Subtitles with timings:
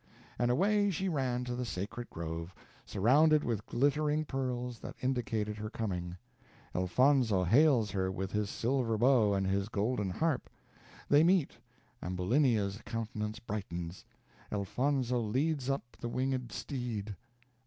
[0.39, 2.55] And away she ran to the sacred grove,
[2.87, 6.17] surrounded with glittering pearls, that indicated her coming.
[6.73, 10.49] Elfonzo hails her with his silver bow and his golden harp.
[11.07, 11.51] They meet
[12.01, 14.03] Ambulinia's countenance brightens
[14.51, 17.15] Elfonzo leads up the winged steed.